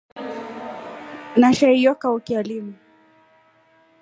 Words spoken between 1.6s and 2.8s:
hiyo kaukya linu.